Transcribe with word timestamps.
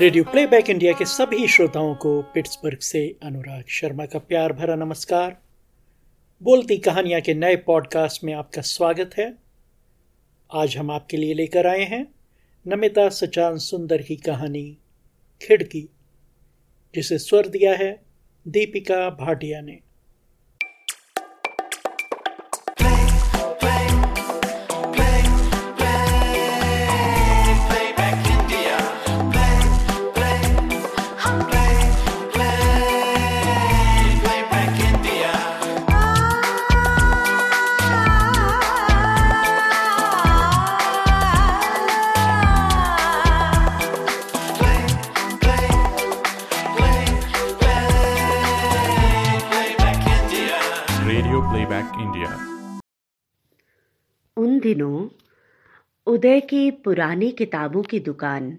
Radio 0.00 0.24
playback 0.24 0.70
India 0.70 0.92
के 0.92 1.04
सभी 1.04 1.46
श्रोताओं 1.48 1.94
को 1.94 2.22
पिट्सबर्ग 2.22 2.78
से 2.78 3.16
अनुराग 3.22 3.64
शर्मा 3.68 4.06
का 4.06 4.18
प्यार 4.18 4.52
भरा 4.52 4.74
नमस्कार। 4.74 5.40
बोलती 6.42 6.76
कहानियाँ 6.78 7.20
के 7.20 7.34
नए 7.34 7.56
पॉडकास्ट 7.56 8.24
में 8.24 8.34
आपका 8.34 8.62
स्वागत 8.62 9.10
है। 9.18 9.34
आज 10.52 10.76
हम 10.76 10.90
आपके 10.90 11.16
लिए 11.16 11.34
लेकर 11.34 11.66
आए 11.66 11.84
हैं 11.84 12.14
नमिता 12.66 13.08
सचान 13.08 13.58
सुंदर 13.58 14.02
की 14.02 14.16
कहानी 14.16 14.78
खिड़की, 15.42 15.88
जिसे 16.94 17.18
स्वर 17.18 17.48
दिया 17.48 17.74
है 17.74 18.02
दीपिका 18.48 19.10
भाटिया 19.10 19.60
ने। 19.60 19.78
दिनों, 54.76 55.08
उदय 56.06 56.40
की 56.40 56.70
पुरानी 56.70 57.30
किताबों 57.30 57.82
की 57.82 58.00
दुकान 58.00 58.58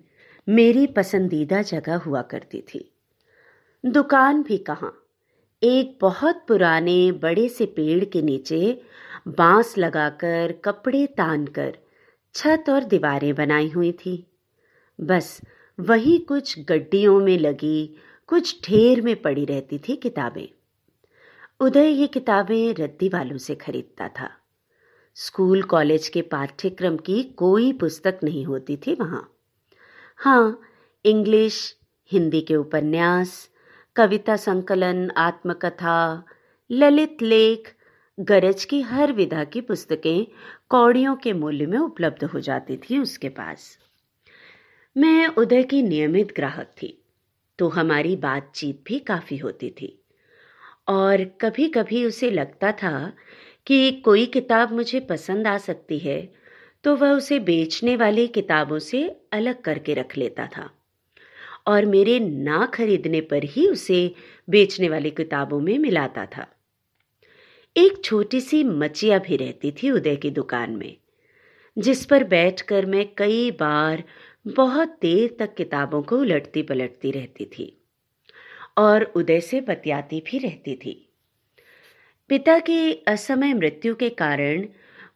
मेरी 0.49 0.87
पसंदीदा 0.87 1.61
जगह 1.61 1.95
हुआ 1.95 2.21
करती 2.21 2.61
थी। 2.61 2.91
दुकान 3.85 4.43
भी 4.43 4.57
कहाँ? 4.57 5.03
एक 5.63 5.97
बहुत 6.01 6.45
पुराने 6.47 7.11
बड़े 7.11 7.49
से 7.49 7.65
पेड़ 7.65 8.05
के 8.05 8.21
नीचे 8.21 8.81
बाँस 9.27 9.77
लगाकर 9.77 10.51
कपड़े 10.51 11.07
तान 11.07 11.45
कर 11.45 11.77
छत 12.33 12.63
और 12.69 12.83
दीवारें 12.83 13.35
बनाई 13.35 13.69
हुई 13.69 13.91
थी। 13.91 14.27
बस 15.01 15.41
वही 15.79 16.17
कुछ 16.17 16.59
गड्डियों 16.59 17.19
में 17.19 17.39
लगी, 17.39 17.95
कुछ 18.27 18.69
ढेर 18.69 19.01
में 19.01 19.21
पड़ी 19.21 19.45
रहती 19.45 19.79
थी 19.79 19.95
किताबें। 19.95 20.47
उदय 21.59 21.87
ये 21.87 22.07
किताबें 22.07 22.73
रद्दी 22.73 23.09
वालों 23.09 23.37
से 23.37 23.55
खरीदता 23.55 24.07
था। 24.07 24.31
स्कूल 25.17 25.61
कॉलेज 25.63 26.09
के 26.09 26.21
पाठ्यक्रम 26.21 26.97
की 26.97 27.23
कोई 27.23 27.73
पुस्तक 27.73 28.19
नहीं 28.23 28.45
होती 28.45 28.77
थी 28.77 28.93
वहाँ। 28.93 29.35
हाँ 30.17 30.61
इंग्लिश, 31.05 31.75
हिंदी 32.11 32.41
के 32.41 32.55
उपन्यास, 32.55 33.49
कविता 33.95 34.35
संकलन, 34.35 35.11
आत्मकथा, 35.11 36.23
ललित 36.71 37.21
लेख, 37.21 37.73
गरज 38.19 38.65
की 38.65 38.81
हर 38.81 39.11
विधा 39.11 39.43
की 39.43 39.61
पुस्तकें 39.61 40.27
कौड़ियों 40.69 41.15
के 41.15 41.33
मूल्य 41.33 41.65
में 41.65 41.77
उपलब्ध 41.77 42.23
हो 42.23 42.39
जाती 42.39 42.77
थी 42.77 42.99
उसके 42.99 43.29
पास। 43.29 43.77
मैं 44.97 45.27
उदय 45.27 45.63
की 45.63 45.81
नियमित 45.81 46.33
ग्राहक 46.35 46.73
थी 46.81 46.97
तो 47.59 47.69
हमारी 47.69 48.15
बातचीत 48.15 48.83
भी 48.87 48.99
काफ़ी 48.99 49.37
होती 49.37 49.69
थी। 49.69 49.99
और 50.87 51.23
कभी 51.41 51.67
कभी 51.67 52.05
उसे 52.05 52.31
लगता 52.31 52.71
था 52.71 53.13
कि 53.67 53.91
कोई 53.91 54.25
किताब 54.25 54.71
मुझे 54.71 54.99
पसंद 54.99 55.47
आ 55.47 55.57
सकती 55.57 55.99
है 55.99 56.33
तो 56.83 56.95
वह 56.95 57.11
उसे 57.11 57.39
बेचने 57.39 57.95
वाली 57.95 58.27
किताबों 58.27 58.79
से 58.79 59.15
अलग 59.33 59.61
करके 59.61 59.93
रख 59.93 60.17
लेता 60.17 60.47
था। 60.47 60.69
और 61.67 61.85
मेरे 61.85 62.19
ना 62.19 62.65
खरीदने 62.65 63.21
पर 63.21 63.43
ही 63.43 63.67
उसे 63.67 64.15
बेचने 64.49 64.89
वाली 64.89 65.11
किताबों 65.11 65.59
में 65.59 65.77
मिलाता 65.77 66.25
था। 66.25 66.47
एक 67.75 68.03
छोटी 68.03 68.41
सी 68.41 68.63
मचिया 68.63 69.19
भी 69.19 69.37
रहती 69.37 69.71
थी 69.71 69.91
उदय 69.91 70.15
की 70.15 70.29
दुकान 70.29 70.75
में, 70.75 70.97
जिस 71.77 72.05
पर 72.05 72.23
बैठकर 72.23 72.85
मैं 72.85 73.05
कई 73.17 73.51
बार 73.51 74.03
बहुत 74.47 74.97
देर 75.01 75.35
तक 75.39 75.53
किताबों 75.55 76.01
को 76.01 76.17
उलटती 76.17 76.61
पलटती 76.61 77.11
रहती 77.11 77.45
थी 77.45 77.81
और 78.77 79.03
उदय 79.03 79.39
से 79.39 79.61
बतियाती 79.61 80.23
भी 80.31 80.37
रहती 80.37 80.75
थी। 80.75 81.06
पिता 82.29 82.59
की 82.59 82.93
असमय 82.93 83.53
मृत्यु 83.53 83.95
के 83.95 84.09
कारण 84.09 84.65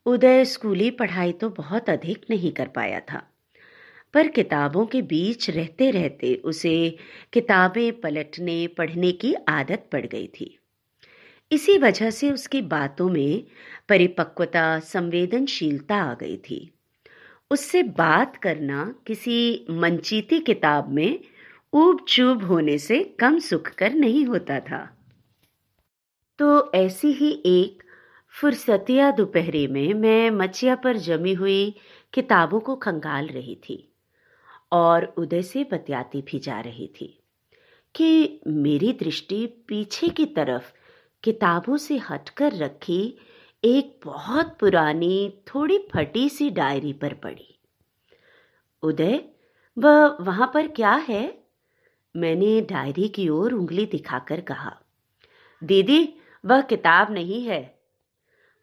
उदय 0.05 0.45
स्कूली 0.45 0.91
पढ़ाई 0.91 1.31
तो 1.31 1.49
बहुत 1.49 1.89
अधिक 1.89 2.25
नहीं 2.29 2.51
कर 2.51 2.67
पाया 2.67 2.99
था। 2.99 3.31
पर 4.13 4.27
किताबों 4.27 4.85
के 4.85 5.01
बीच 5.01 5.49
रहते 5.49 5.91
रहते 5.91 6.35
उसे 6.35 6.97
किताबें 7.33 8.01
पलटने, 8.01 8.67
पढ़ने 8.67 9.11
की 9.11 9.33
आदत 9.33 9.89
पड़ 9.91 10.05
गई 10.05 10.27
थी। 10.27 10.59
इसी 11.51 11.77
वजह 11.77 12.09
से 12.09 12.31
उसकी 12.31 12.61
बातों 12.61 13.09
में 13.09 13.43
परिपक्वता, 13.89 14.79
संवेदनशीलता 14.79 15.95
आ 15.95 16.13
गई 16.13 16.37
थी। 16.37 16.71
उससे 17.51 17.83
बात 17.83 18.35
करना 18.35 18.95
किसी 19.07 19.65
मनचीती 19.69 20.39
किताब 20.39 20.89
में 20.89 21.19
ऊब 21.73 22.05
चूब 22.07 22.43
होने 22.43 22.77
से 22.77 23.03
कम 23.19 23.39
सुख 23.39 23.69
कर 23.69 23.93
नहीं 23.93 24.25
होता 24.25 24.59
था। 24.59 25.00
तो 26.41 26.71
ऐसी 26.71 27.11
ही 27.11 27.43
एक 27.45 27.83
फुर्सतिया 28.27 29.11
दोपहरी 29.11 29.67
में 29.67 29.93
मैं 29.93 30.31
मचिया 30.31 30.75
पर 30.75 30.97
जमी 30.97 31.33
हुई 31.33 31.75
किताबों 32.13 32.59
को 32.59 32.75
खंगाल 32.75 33.27
रही 33.27 33.55
थी 33.55 33.93
और 34.71 35.13
उदय 35.17 35.41
से 35.41 35.63
बतियाती 35.63 36.21
भी 36.21 36.39
जा 36.39 36.59
रही 36.59 36.87
थी 36.87 37.19
कि 37.95 38.41
मेरी 38.47 38.93
दृष्टि 38.93 39.47
पीछे 39.47 40.09
की 40.09 40.25
तरफ़ 40.25 40.71
किताबों 41.23 41.77
से 41.77 41.97
हटकर 41.97 42.53
रखी 42.53 43.17
एक 43.63 43.99
बहुत 44.05 44.57
पुरानी, 44.59 45.33
थोड़ी 45.47 45.87
फटी 45.93 46.29
सी 46.29 46.49
डायरी 46.49 46.93
पर 46.93 47.13
पड़ी। 47.13 47.59
उदय, 48.83 49.25
वह 49.77 50.17
वहाँ 50.21 50.51
पर 50.53 50.67
क्या 50.67 50.93
है? 50.93 51.43
मैंने 52.15 52.61
डायरी 52.61 53.07
की 53.07 53.29
ओर 53.29 53.53
उंगली 53.53 53.85
दिखाकर 53.85 54.41
कहा, 54.41 54.81
दीदी 55.63 56.17
वह 56.43 56.61
किताब 56.61 57.11
नहीं 57.11 57.43
है। 57.43 57.61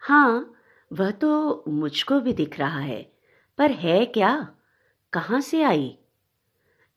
हाँ 0.03 0.55
वह 0.91 1.11
तो 1.11 1.65
मुझको 1.69 2.21
भी 2.21 2.33
दिख 2.33 2.59
रहा 2.59 2.79
है, 2.79 3.01
पर 3.59 3.71
है 3.71 4.05
क्या? 4.07 4.49
कहाँ 5.13 5.41
से 5.41 5.63
आई? 5.63 5.97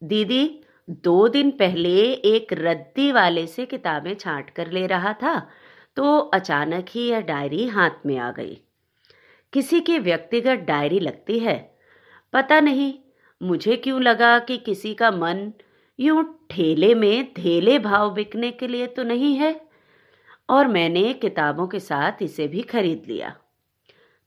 दीदी, 0.02 0.62
दो 0.90 1.28
दिन 1.28 1.52
पहले 1.52 2.12
एक 2.14 2.54
रद्दी 2.54 3.12
वाले 3.12 3.46
से 3.48 3.66
किताबें 3.66 4.14
छांट 4.16 4.50
कर 4.50 4.72
ले 4.72 4.86
रहा 4.88 5.14
था 5.14 5.40
तो 5.98 6.18
अचानक 6.18 6.86
ही 6.90 7.08
यह 7.10 7.20
डायरी 7.20 7.68
हाथ 7.68 8.06
में 8.06 8.18
आ 8.18 8.32
गई। 8.32 8.58
किसी 9.54 9.80
की 9.82 9.98
व्यक्तिगत 10.00 10.60
डायरी 10.60 11.00
लगती 11.00 11.40
है। 11.40 11.58
पता 12.34 12.60
नहीं, 12.60 12.94
मुझे 13.42 13.76
क्यों 13.76 14.02
लगा 14.02 14.38
कि 14.40 14.58
किसी 14.58 14.94
का 14.94 15.12
मन 15.12 15.52
यूँ 16.00 16.24
ठेले 16.50 16.94
में 16.96 17.34
धेले 17.34 17.78
भाव 17.80 18.14
बिकने 18.14 18.52
के 18.52 18.68
लिए 18.68 18.88
तो 18.88 19.04
नहीं 19.04 19.36
है? 19.36 19.71
और 20.50 20.68
मैंने 20.68 21.14
किताबों 21.14 21.68
के 21.68 21.80
साथ 21.80 22.12
इसे 22.22 22.48
भी 22.48 22.62
खरीद 22.62 23.04
लिया। 23.08 23.36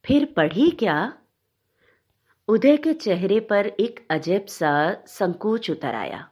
फिर 0.04 0.24
पढ़ी 0.24 0.70
क्या? 0.70 1.12
उदय 2.48 2.76
के 2.76 2.92
चेहरे 2.92 3.40
पर 3.40 3.66
एक 3.66 4.06
अजब 4.10 4.46
सा 4.46 5.04
संकोच 5.06 5.70
उतर 5.70 5.94
आया। 5.94 6.28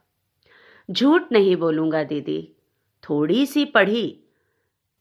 झूठ 0.91 1.23
नहीं 1.33 1.57
बोलूँगा, 1.57 2.05
दीदी। 2.05 2.53
थोड़ी 3.11 3.47
सी 3.47 3.65
पढ़ी, 3.65 4.21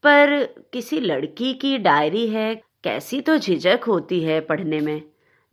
पर 0.03 0.46
किसी 0.46 1.00
लड़की 1.00 1.53
की 1.53 1.78
डायरी 1.78 2.28
है, 2.28 2.56
कैसी 2.84 3.22
तो 3.22 3.38
झिझक 3.38 3.80
होती 3.88 4.24
है 4.24 4.42
पढ़ने 4.42 4.80
में, 4.80 5.01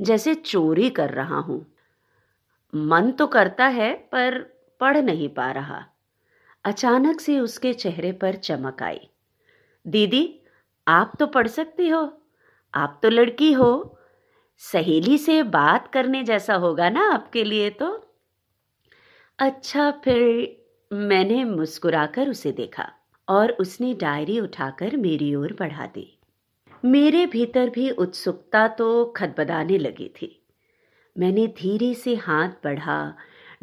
जैसे 0.01 0.35
चोरी 0.35 0.91
कर 0.91 1.11
रहा 1.11 1.39
हूँ। 1.39 1.75
मन 2.75 3.11
तो 3.11 3.27
करता 3.27 3.67
है, 3.67 3.95
पर 3.95 4.39
पढ़ 4.81 4.97
नहीं 4.97 5.29
पा 5.29 5.51
रहा। 5.51 5.85
अचानक 6.65 7.21
से 7.21 7.41
उसके 7.41 7.73
चेहरे 7.73 8.13
पर 8.13 8.35
चमक 8.35 8.83
आई। 8.83 9.09
दीदी, 9.87 10.41
आप 10.89 11.13
तो 11.19 11.27
पढ़ 11.27 11.47
सकती 11.47 11.89
हो। 11.89 12.23
आप 12.75 13.01
तो 13.03 13.09
लड़की 13.09 13.53
हो। 13.53 13.99
सहेली 14.59 15.19
से 15.19 15.43
बात 15.43 15.93
करने 15.93 16.23
जैसा 16.23 16.55
होगा 16.55 16.89
ना 16.89 17.13
आपके 17.13 17.45
लिए 17.45 17.71
तो। 17.71 18.05
अच्छा 19.39 19.91
फिर 19.91 20.57
मैंने 20.93 21.45
मुस्कुराकर 21.45 22.29
उसे 22.29 22.53
देखा 22.53 22.93
और 23.29 23.53
उसने 23.53 23.95
डायरी 23.95 24.41
उठाकर 24.41 24.97
मेरी 24.97 25.35
ओर 25.35 25.57
बढ़ा 25.59 25.87
दी। 25.87 26.19
मेरे 26.85 27.27
भीतर 27.27 27.71
भी 27.71 27.91
उत्सुकता 27.91 28.69
तो 28.69 29.05
खदबदाने 29.05 29.79
लगी 29.79 30.09
थी। 30.09 30.47
मैंने 31.19 31.47
धीरे 31.47 31.95
से 31.95 32.15
हाथ 32.15 32.49
बढ़ा, 32.49 33.15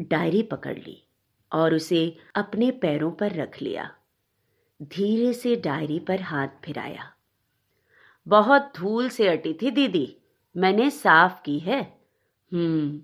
डायरी 0.01 0.41
पकड़ 0.41 0.77
ली 0.77 1.07
और 1.51 1.73
उसे 1.73 2.17
अपने 2.35 2.71
पैरों 2.71 3.11
पर 3.11 3.31
रख 3.31 3.61
लिया। 3.61 3.94
धीरे 4.81 5.33
से 5.33 5.55
डायरी 5.55 5.99
पर 5.99 6.21
हाथ 6.21 6.47
फिराया। 6.63 7.13
बहुत 8.27 8.73
धूल 8.77 9.09
से 9.09 9.27
अटी 9.27 9.53
थी, 9.53 9.71
दीदी। 9.71 10.17
मैंने 10.57 10.89
साफ़ 10.89 11.41
की 11.41 11.59
है। 11.59 11.99
हम्म 12.53 13.01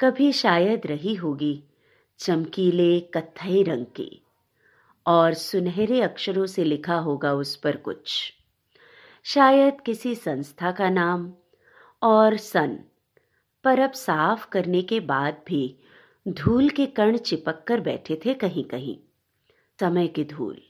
कभी 0.00 0.32
शायद 0.32 0.86
रही 0.86 1.14
होगी 1.14 1.64
चमकीले 2.18 3.00
कत्थई 3.00 3.62
रंग 3.62 3.86
की। 3.86 4.22
और 5.06 5.34
सुनहरे 5.34 6.00
अक्षरों 6.00 6.46
से 6.46 6.64
लिखा 6.64 6.94
होगा 6.94 7.32
उस 7.32 7.56
पर 7.56 7.76
कुछ। 7.76 8.32
शायद 9.24 9.80
किसी 9.80 10.14
संस्था 10.14 10.72
का 10.72 10.90
नाम 10.90 11.34
और 12.02 12.36
सन, 12.36 12.78
पर 13.64 13.78
अब 13.80 13.92
साफ़ 13.92 14.48
करने 14.48 14.82
के 14.82 15.00
बाद 15.00 15.42
भी 15.46 15.78
धूल 16.28 16.68
के 16.68 16.86
कण 16.86 17.16
चिपक 17.16 17.64
कर 17.66 17.80
बैठे 17.80 18.20
थे 18.24 18.34
कहीं 18.34 18.64
कहीं 18.64 18.98
समय 19.80 20.08
की 20.08 20.24
धूल। 20.24 20.62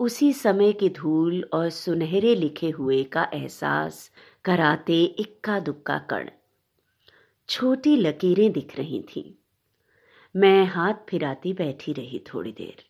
उसी 0.00 0.32
समय 0.32 0.72
की 0.72 0.88
धूल 0.88 1.48
और 1.52 1.70
सुनहरे 1.70 2.34
लिखे 2.34 2.70
हुए 2.70 3.04
का 3.04 3.30
एहसास 3.34 4.10
कराते 4.44 5.04
इक्का 5.04 5.60
दुक्का 5.60 5.98
कण। 5.98 6.30
छोटी 7.48 7.96
लकीरें 7.96 8.52
दिख 8.52 8.78
रही 8.78 9.02
थीं। 9.02 9.42
मैं 10.36 10.66
हाथ 10.66 10.94
फिराती 11.08 11.52
बैठी 11.52 11.92
रही 11.92 12.22
थोड़ी 12.34 12.52
देर। 12.52 12.84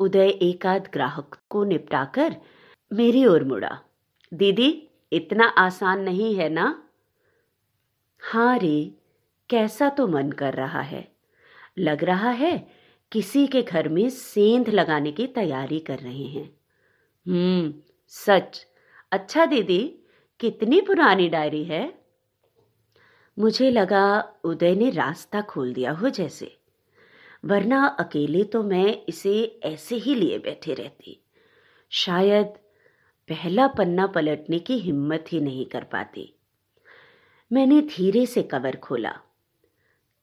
उदय 0.00 0.28
एकाध 0.28 0.90
ग्राहक 0.92 1.38
को 1.50 1.64
निपटाकर, 1.64 2.36
मेरी 2.92 3.26
ओर 3.26 3.44
मुड़ा। 3.44 3.80
दीदी, 4.34 4.88
इतना 5.12 5.44
आसान 5.44 6.00
नहीं 6.00 6.34
है 6.34 6.48
ना? 6.48 6.88
हाँ 8.20 8.58
रे, 8.58 8.92
कैसा 9.50 9.88
तो 9.88 10.06
मन 10.06 10.32
कर 10.32 10.54
रहा 10.54 10.80
है। 10.80 11.12
लग 11.78 12.04
रहा 12.04 12.30
है 12.30 12.77
किसी 13.12 13.46
के 13.46 13.62
घर 13.62 13.88
में 13.88 14.10
सेंध 14.10 14.68
लगाने 14.68 15.12
की 15.12 15.26
तैयारी 15.26 15.80
कर 15.80 15.98
रहे 15.98 16.24
हैं। 16.24 16.60
हम्म 17.26 17.74
सच। 18.08 18.66
अच्छा 19.12 19.46
दीदी, 19.46 19.98
कितनी 20.40 20.80
पुरानी 20.80 21.28
डायरी 21.28 21.64
है? 21.64 21.98
मुझे 23.38 23.70
लगा 23.70 24.34
उदय 24.44 24.74
ने 24.74 24.90
रास्ता 24.90 25.40
खोल 25.40 25.74
दिया 25.74 25.92
हो 25.92 26.08
जैसे। 26.08 26.58
वरना 27.44 27.86
अकेले 27.86 28.44
तो 28.44 28.62
मैं 28.62 29.02
इसे 29.08 29.60
ऐसे 29.64 29.96
ही 29.96 30.14
लिए 30.14 30.38
बैठे 30.38 30.74
रहती। 30.74 31.24
शायद 31.90 32.46
पहला 33.28 33.66
पन्ना 33.66 34.06
पलटने 34.06 34.58
की 34.58 34.78
हिम्मत 34.78 35.24
ही 35.28 35.40
नहीं 35.40 35.66
कर 35.66 35.84
पाती। 35.84 36.34
मैंने 37.52 37.80
धीरे 37.80 38.26
से 38.26 38.42
कवर 38.42 38.76
खोला। 38.76 39.20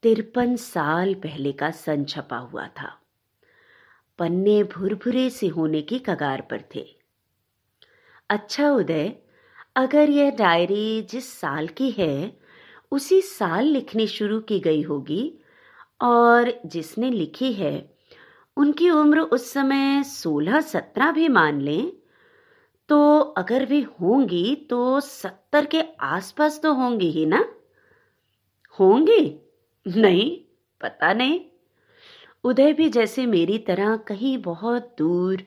तिरपन 0.05 0.55
साल 0.55 1.13
पहले 1.13 1.51
का 1.51 1.71
सन 1.71 2.03
छपा 2.05 2.37
हुआ 2.37 2.67
था। 2.67 3.01
पन्ने 4.19 4.63
भुरभुरे 4.63 5.29
से 5.29 5.47
होने 5.47 5.81
की 5.81 5.99
कगार 5.99 6.41
पर 6.41 6.63
थे। 6.75 6.85
अच्छा 8.29 8.71
उदय, 8.71 9.15
अगर 9.75 10.09
यह 10.09 10.31
डायरी 10.31 11.01
जिस 11.01 11.39
साल 11.39 11.67
की 11.67 11.91
है, 11.91 12.37
उसी 12.91 13.21
साल 13.21 13.65
लिखनी 13.65 14.07
शुरू 14.07 14.39
की 14.39 14.59
गई 14.59 14.81
होगी 14.81 15.33
और 16.01 16.61
जिसने 16.65 17.11
लिखी 17.11 17.53
है, 17.53 17.95
उनकी 18.57 18.89
उम्र 18.89 19.19
उस 19.19 19.53
समय 19.53 20.03
सोलह 20.03 20.61
सत्रह 20.61 21.11
भी 21.11 21.27
मान 21.27 21.61
लें 21.61 21.91
तो 22.89 23.19
अगर 23.19 23.65
वे 23.65 23.81
होंगी 23.81 24.55
तो 24.55 24.99
सत्तर 24.99 25.65
के 25.65 25.81
आसपास 25.99 26.61
तो 26.61 26.73
होंगी 26.73 27.11
ही 27.11 27.25
ना? 27.25 27.45
होंगी? 28.79 29.41
नहीं, 29.87 30.41
पता 30.81 31.13
नहीं। 31.13 31.41
उदय 32.43 32.73
भी 32.73 32.89
जैसे 32.89 33.25
मेरी 33.25 33.57
तरह 33.57 33.97
कहीं 33.97 34.37
बहुत 34.37 34.95
दूर, 34.97 35.43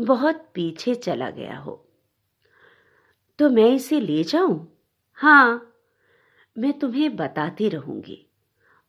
बहुत 0.00 0.50
पीछे 0.54 0.94
चला 0.94 1.30
गया 1.30 1.58
हो। 1.58 1.88
तो 3.38 3.50
मैं 3.50 3.74
इसे 3.74 4.00
ले 4.00 4.24
जाऊँ? 4.24 4.78
हाँ 5.14 5.74
मैं 6.58 6.78
तुम्हें 6.78 7.16
बताती 7.16 7.68
रहूँगी। 7.68 8.26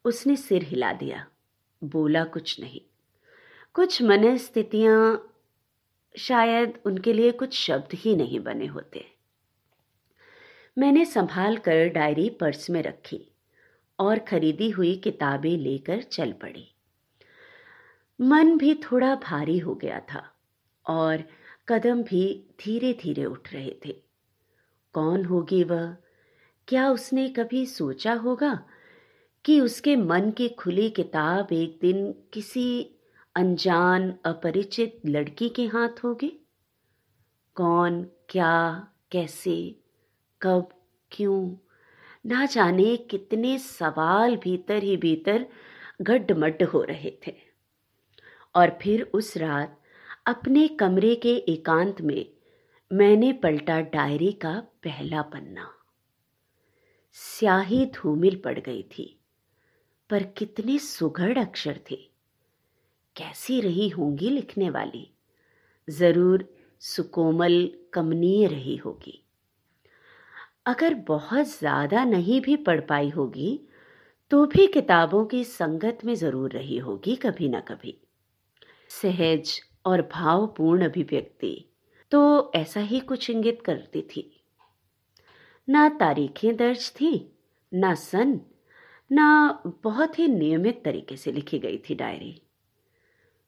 उसने 0.06 0.36
सिर 0.36 0.63
हिला 0.63 0.94
दिया। 0.94 1.28
बोला 1.84 2.24
कुछ 2.24 2.60
नहीं। 2.60 2.81
कुछ 3.74 4.01
मनस्थितियाँ 4.01 5.25
शायद 6.18 6.80
उनके 6.86 7.13
लिए 7.13 7.31
कुछ 7.31 7.54
शब्द 7.54 7.90
ही 7.94 8.16
नहीं 8.16 8.40
बने 8.40 8.66
होते। 8.66 9.12
मैंने 10.78 11.06
संभाल 11.06 11.57
कर 11.57 11.90
डायरी 11.90 12.30
पर्स 12.30 12.69
में 12.69 12.84
रखी। 12.84 13.28
और 14.00 14.19
खरीदी 14.19 14.69
हुई 14.69 14.96
किताबें 14.96 15.57
लेकर 15.57 16.01
चल 16.01 16.31
पड़ी। 16.31 16.75
मन 18.22 18.57
भी 18.57 18.75
थोड़ा 18.75 19.16
भारी 19.16 19.60
हो 19.60 19.75
गया 19.75 20.00
था 20.00 20.34
और 20.88 21.24
कदम 21.68 22.04
भी 22.04 22.48
धीरे 22.60 22.94
धीरे 22.94 23.25
उठ 23.25 23.54
रहे 23.54 23.75
थे। 23.86 24.01
कौन 24.94 25.25
होगी 25.25 25.63
वह? 25.63 25.96
क्या 26.68 26.90
उसने 26.92 27.30
कभी 27.30 27.66
सोचा 27.66 28.13
होगा 28.13 28.66
कि 29.46 29.62
उसके 29.62 29.96
मन 29.96 30.31
की 30.31 30.50
खुली 30.50 30.90
किताब 30.90 31.48
एक 31.54 31.80
दिन 31.81 32.12
किसी 32.34 32.96
अनजान, 33.36 34.13
अपरिचित 34.25 35.01
लड़की 35.06 35.50
के 35.50 35.66
हाथ 35.66 36.04
होगी? 36.04 36.48
कौन, 37.56 38.04
क्या, 38.30 38.88
कैसे, 39.12 39.80
कब, 40.42 40.69
क्यों 41.12 41.69
ना 42.25 42.45
जाने 42.45 42.95
कितने 43.10 43.57
सवाल 43.57 44.36
भीतर 44.36 44.83
ही 44.83 44.95
भीतर 44.98 45.45
गड्ढमड्ढ 46.01 46.63
हो 46.63 46.81
रहे 46.83 47.12
थे। 47.27 47.33
और 48.56 48.77
फिर 48.81 49.01
उस 49.13 49.36
रात 49.38 49.77
अपने 50.27 50.68
कमरे 50.68 51.16
के 51.16 51.36
एकांत 51.48 52.01
में 52.01 52.25
मैंने 52.92 53.31
पलटा 53.33 53.80
डायरी 53.81 54.31
का 54.33 54.54
पहला 54.83 55.21
पन्ना। 55.21 55.69
स्याही 57.16 57.86
धूमिल 57.86 58.36
पड़ 58.36 58.60
गई 58.60 58.83
थी, 58.92 59.15
पर 60.10 60.24
कितने 60.38 60.77
सुघड़ 60.80 61.38
अक्षर 61.38 61.80
थे। 61.92 61.95
कैसी 63.15 63.60
रही 63.62 63.88
होंगी 63.89 64.30
लिखने 64.30 64.69
वाली? 64.69 65.10
ज़रूर 65.88 66.45
सुकोमल 66.81 67.69
कमनीय 67.94 68.48
रही 68.48 68.75
होगी। 68.75 69.24
अगर 70.69 70.94
बहुत 71.07 71.48
ज़्यादा 71.50 72.04
नहीं 72.06 72.39
भी 72.42 72.56
पढ़ 72.56 72.80
पाई 72.81 73.10
होगी 73.10 73.60
तो 74.31 74.45
भी 74.45 74.66
किताबों 74.68 75.25
की 75.25 75.44
संगत 75.44 76.00
में 76.06 76.13
ज़रूर 76.16 76.51
रही 76.51 76.77
होगी 76.77 77.16
कभी 77.16 77.50
ना 77.50 77.60
कभी। 77.60 77.95
सहज 78.92 79.60
और 79.86 80.01
भावपूर्ण 80.12 80.86
अभिव्यक्ति 80.86 81.54
तो 82.12 82.51
ऐसा 82.56 82.80
ही 82.81 83.00
कुछ 83.00 83.30
इंगित 83.30 83.62
करती 83.62 84.01
थी। 84.01 84.24
ना 85.68 85.88
तारीखें 85.89 86.55
दर्ज 86.58 86.89
थी, 86.91 87.13
ना 87.72 87.93
सन, 87.96 88.39
ना 89.12 89.63
बहुत 89.84 90.20
ही 90.20 90.27
नियमित 90.27 90.82
तरीके 90.86 91.17
से 91.17 91.32
लिखी 91.32 91.60
गई 91.60 91.77
थी 91.79 91.96
डायरी। 91.96 92.41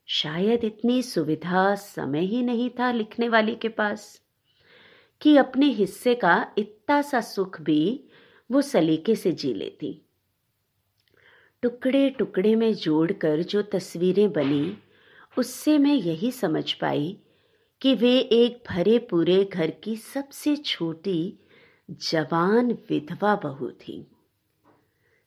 शायद 0.07 0.63
इतनी 0.63 1.01
सुविधा 1.03 1.74
समय 1.75 2.25
ही 2.25 2.41
नहीं 2.43 2.69
था 2.69 2.91
लिखने 2.91 3.29
वाली 3.29 3.55
के 3.55 3.69
पास। 3.69 4.22
कि 5.21 5.37
अपने 5.37 5.65
हिस्से 5.65 6.15
का 6.15 6.51
इतना 6.57 7.01
सा 7.01 7.21
सुख 7.21 7.61
भी 7.61 8.09
वो 8.51 8.61
सलीके 8.61 9.15
से 9.15 9.31
जी 9.31 9.53
लेती। 9.53 10.01
टुकड़े 11.61 12.09
टुकड़े 12.09 12.55
में 12.55 12.73
जोड़कर 12.73 13.41
जो 13.41 13.61
तस्वीरें 13.61 14.31
बनी, 14.31 14.77
उससे 15.37 15.77
मैं 15.77 15.93
यही 15.93 16.31
समझ 16.31 16.73
पाई 16.73 17.17
कि 17.81 17.95
वे 17.95 18.19
एक 18.19 18.63
भरे 18.69 18.97
पूरे 18.99 19.43
घर 19.43 19.69
की 19.69 19.95
सबसे 19.95 20.55
छोटी 20.55 21.39
जवान 21.91 22.71
विधवा 22.71 23.35
बहू 23.35 23.71
थी। 23.71 24.07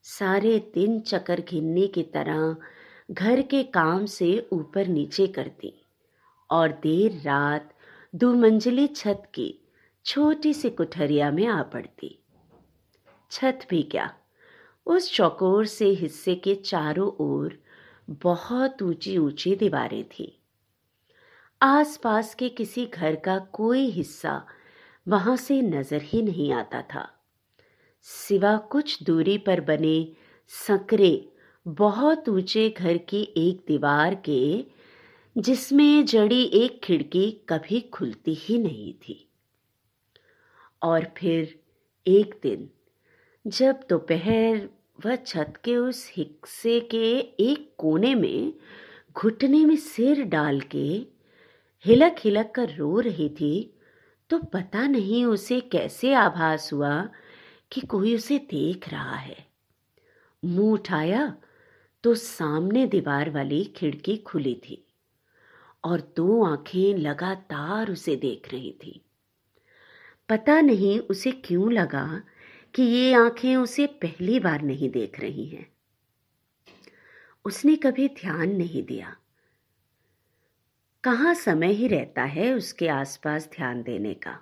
सारे 0.02 0.70
दिन 0.74 1.00
चक्कर 1.00 1.40
घिनने 1.40 1.86
की 1.86 2.02
तरह 2.02 2.56
घर 3.10 3.42
के 3.42 3.62
काम 3.62 4.06
से 4.06 4.48
ऊपर 4.52 4.86
नीचे 4.86 5.26
करती 5.26 5.72
और 6.50 6.72
देर 6.72 7.12
रात 7.12 7.74
दो 8.14 8.32
मंजिली 8.34 8.86
छत 8.86 9.22
की 9.34 9.63
छोटी 10.06 10.54
सी 10.54 10.70
कुठरिया 10.70 11.30
में 11.30 11.46
आ 11.46 11.62
पड़ती। 11.62 12.18
छत 13.30 13.66
भी 13.70 13.82
क्या? 13.82 14.14
उस 14.86 15.12
चौकोर 15.12 15.66
से 15.66 15.86
हिस्से 15.86 16.34
के 16.34 16.54
चारों 16.54 17.12
ओर 17.20 17.58
बहुत 18.10 18.82
ऊँची 18.82 19.18
ऊँची 19.18 19.56
दीवारें 19.56 20.04
थी। 20.04 20.40
आसपास 21.62 22.34
के 22.34 22.48
किसी 22.48 22.86
घर 22.86 23.16
का 23.16 23.38
कोई 23.38 23.90
हिस्सा 23.90 24.46
वहाँ 25.08 25.36
से 25.36 25.62
नज़र 25.62 26.02
ही 26.02 26.22
नहीं 26.22 26.52
आता 26.52 26.82
था। 26.82 27.08
सिवा 28.00 28.56
कुछ 28.56 29.02
दूरी 29.02 29.38
पर 29.38 29.60
बने 29.60 30.12
संकरे, 30.48 31.32
बहुत 31.68 32.28
ऊँचे 32.28 32.74
घर 32.78 32.96
की 32.98 33.22
एक 33.36 33.64
दीवार 33.68 34.14
के, 34.14 34.64
जिसमें 35.38 36.04
जड़ी 36.04 36.42
एक 36.44 36.80
खिड़की 36.84 37.30
कभी 37.48 37.80
खुलती 37.80 38.34
ही 38.34 38.58
नहीं 38.58 38.94
थी। 38.94 39.23
और 40.84 41.04
फिर 41.18 41.60
एक 42.06 42.34
दिन, 42.42 42.70
जब 43.46 43.80
दोपहर 43.88 44.68
वह 45.06 45.16
छत 45.16 45.54
के 45.64 45.76
उस 45.76 46.10
हिस्से 46.16 46.80
के 46.80 47.18
एक 47.18 47.74
कोने 47.78 48.14
में 48.14 48.52
घुटने 49.12 49.64
में 49.64 49.76
सिर 49.76 50.22
डाल 50.24 50.60
के 50.60 51.06
हिलक 51.84 52.16
हिलक 52.18 52.52
कर 52.54 52.74
रो 52.74 53.00
रही 53.00 53.28
थी 53.28 53.74
तो 54.30 54.38
पता 54.38 54.86
नहीं 54.86 55.24
उसे 55.24 55.60
कैसे 55.60 56.14
आभास 56.14 56.72
हुआ 56.72 57.08
कि 57.72 57.80
कोई 57.80 58.14
उसे 58.16 58.38
देख 58.38 58.88
रहा 58.88 59.16
है। 59.16 59.46
मुँह 60.44 60.72
उठाया 60.72 61.36
तो 62.04 62.14
सामने 62.14 62.86
दीवार 62.86 63.30
वाली 63.30 63.64
खिड़की 63.64 64.16
खुली 64.16 64.54
थी 64.54 64.84
और 65.84 66.00
दो 66.16 66.44
आँखें 66.44 66.98
लगातार 66.98 67.90
उसे 67.90 68.16
देख 68.16 68.52
रही 68.52 68.72
थी। 68.72 69.03
पता 70.28 70.60
नहीं 70.60 70.98
उसे 70.98 71.32
क्यों 71.32 71.72
लगा 71.72 72.22
कि 72.74 72.82
ये 72.82 73.14
आँखें 73.14 73.56
उसे 73.56 73.86
पहली 73.86 74.40
बार 74.40 74.62
नहीं 74.62 74.90
देख 74.90 75.20
रही 75.20 75.46
हैं। 75.46 75.72
उसने 77.44 77.76
कभी 77.76 78.08
ध्यान 78.08 78.56
नहीं 78.56 78.82
दिया। 78.82 79.16
कहाँ 81.04 81.34
समय 81.34 81.72
ही 81.72 81.88
रहता 81.88 82.22
है 82.22 82.54
उसके 82.54 82.88
आसपास 82.88 83.48
ध्यान 83.56 83.82
देने 83.82 84.14
का? 84.14 84.38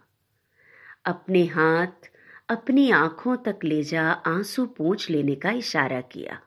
अपने 1.04 1.44
हाथ, 1.44 2.10
अपनी 2.48 2.90
आँखों 2.90 3.36
तक 3.36 3.58
ले 3.64 3.82
जा 3.82 4.10
आँसू 4.10 4.66
पूछ 4.66 5.10
लेने 5.10 5.34
का 5.34 5.50
इशारा 5.50 6.00
किया। 6.00 6.40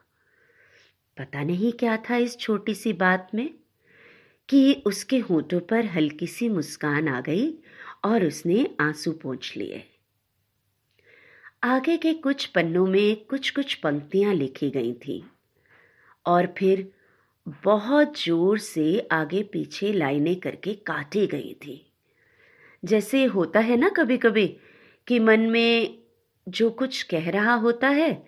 पता 1.18 1.42
नहीं 1.42 1.72
क्या 1.72 1.96
था 1.96 2.16
इस 2.16 2.38
छोटी 2.38 2.74
सी 2.74 2.92
बात 2.92 3.30
में 3.34 3.54
कि 4.48 4.82
उसके 4.86 5.18
होठों 5.18 5.60
पर 5.60 5.84
हल्की 5.84 6.26
सी 6.26 6.48
मुस्कान 6.48 7.08
आ 7.08 7.20
गई 7.20 7.58
और 8.06 8.24
उसने 8.24 8.76
आँसू 8.80 9.12
पोंछ 9.12 9.56
लिए। 9.56 9.84
आगे 11.64 11.96
के 11.96 12.12
कुछ 12.14 12.46
पन्नों 12.46 12.86
में 12.86 13.24
कुछ 13.24 13.50
कुछ 13.50 13.74
पंक्तियाँ 13.74 14.34
लिखी 14.34 14.70
गई 14.70 14.92
थी 14.92 15.24
और 16.26 16.54
फिर 16.58 16.92
बहुत 17.64 18.24
ज़ोर 18.24 18.58
से 18.58 19.08
आगे 19.12 19.42
पीछे 19.42 19.92
लाइनें 19.92 20.40
करके 20.40 20.74
काटी 20.74 21.26
गई 21.26 21.54
थी। 21.54 21.92
जैसे 22.84 23.24
होता 23.24 23.60
है 23.60 23.76
ना 23.76 23.88
कभी 23.88 24.18
कभी 24.18 24.56
कि 25.06 25.18
मन 25.18 25.40
में 25.40 25.98
जो 26.48 26.70
कुछ 26.70 27.02
कह 27.02 27.30
रहा 27.30 27.54
होता 27.54 27.88
है, 27.88 28.26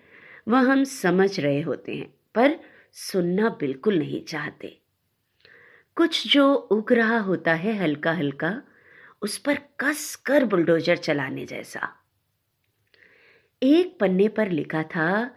वह 0.48 0.60
हम 0.60 0.84
समझ 0.84 1.40
रहे 1.40 1.60
होते 1.60 1.94
हैं, 1.94 2.14
पर 2.34 2.60
सुनना 2.92 3.48
बिल्कुल 3.48 3.98
नहीं 3.98 4.24
चाहते। 4.24 4.78
कुछ 5.96 6.32
जो 6.32 6.54
उग 6.54 6.92
रहा 6.92 7.18
होता 7.18 7.54
है 7.54 7.76
हल्का 7.76 8.12
हल्का 8.12 8.62
उस 9.22 9.38
पर 9.38 9.58
कस 9.80 10.14
कर 10.16 10.44
बुलडोजर 10.44 10.96
चलाने 10.96 11.44
जैसा। 11.46 11.88
एक 13.62 13.98
पन्ने 14.00 14.28
पर 14.28 14.50
लिखा 14.50 14.82
था, 14.82 15.30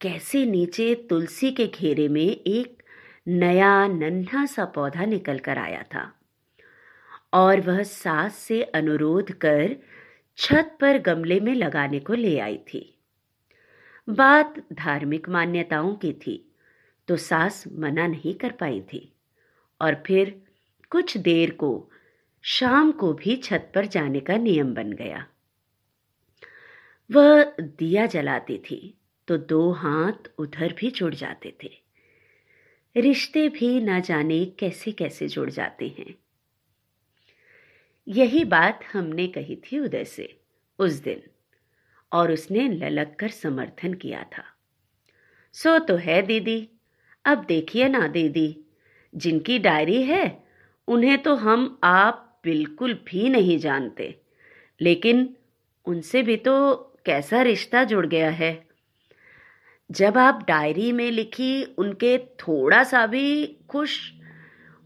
कैसे 0.00 0.44
नीचे 0.46 0.94
तुलसी 1.10 1.50
के 1.50 1.66
घेरे 1.66 2.08
में 2.08 2.26
एक 2.26 2.82
नया 3.28 3.86
नन्हा 3.86 4.44
सा 4.46 4.64
पौधा 4.64 5.04
निकल 5.04 5.38
कर 5.38 5.58
आया 5.58 5.82
था 5.82 6.12
और 7.32 7.60
वह 7.60 7.82
सास 7.82 8.34
से 8.34 8.62
अनुरोध 8.62 9.32
कर 9.32 9.76
छत 10.36 10.76
पर 10.80 10.98
गमले 10.98 11.40
में 11.40 11.54
लगाने 11.54 12.00
को 12.00 12.14
ले 12.14 12.38
आई 12.38 12.56
थी। 12.56 12.98
बात 14.08 14.54
धार्मिक 14.72 15.28
मान्यताओं 15.28 15.94
की 15.94 16.12
थी 16.12 16.52
तो 17.08 17.16
सास 17.16 17.64
मना 17.72 18.06
नहीं 18.06 18.34
कर 18.34 18.52
पाई 18.52 18.80
थी 18.80 19.12
और 19.80 20.02
फिर 20.06 20.42
कुछ 20.90 21.16
देर 21.16 21.50
को 21.50 21.90
शाम 22.48 22.92
को 22.92 23.12
भी 23.12 23.36
छत 23.36 23.72
पर 23.74 23.86
जाने 23.86 24.20
का 24.20 24.36
नियम 24.36 24.74
बन 24.74 24.92
गया। 24.92 25.26
वह 27.10 27.44
दिया 27.60 28.06
जलाती 28.06 28.58
थी 28.58 28.98
तो 29.28 29.36
दो 29.36 29.72
हाथ 29.72 30.30
उधर 30.38 30.72
भी 30.72 30.90
जुड़ 30.90 31.14
जाते 31.14 31.54
थे। 31.64 31.70
रिश्ते 32.96 33.48
भी 33.48 33.80
न 33.80 34.00
जाने 34.00 34.44
कैसे 34.44 34.92
कैसे 34.92 35.28
जुड़ 35.28 35.50
जाते 35.50 35.88
हैं। 35.88 36.14
यही 38.08 38.44
बात 38.44 38.80
हमने 38.92 39.26
कही 39.26 39.56
थी 39.56 39.78
उदय 39.78 40.04
से, 40.04 40.40
उस 40.78 40.92
दिन, 40.92 41.22
और 42.12 42.32
उसने 42.32 42.68
ललक 42.68 43.16
कर 43.20 43.28
समर्थन 43.28 43.94
किया 43.94 44.22
था। 44.22 44.44
सो 45.52 45.78
तो 45.78 45.96
है 45.96 46.22
दीदी, 46.22 46.68
अब 47.24 47.44
देखिए 47.44 47.88
ना 47.88 48.08
दीदी, 48.08 48.60
जिनकी 49.14 49.58
डायरी 49.58 50.02
है, 50.02 50.44
उन्हें 50.88 51.22
तो 51.22 51.34
हम 51.34 51.78
आप 51.84 52.22
बिल्कुल 52.46 52.94
भी 53.06 53.28
नहीं 53.28 53.58
जानते। 53.58 54.14
लेकिन 54.80 55.36
उनसे 55.86 56.22
भी 56.22 56.36
तो 56.36 56.54
कैसा 57.06 57.42
रिश्ता 57.42 57.84
जुड़ 57.84 58.06
गया 58.06 58.30
है? 58.30 58.66
जब 59.90 60.18
आप 60.18 60.44
डायरी 60.48 60.92
में 60.92 61.10
लिखी, 61.10 61.64
उनके 61.64 62.18
थोड़ा 62.18 62.82
सा 62.84 63.06
भी 63.06 63.46
खुश 63.68 64.12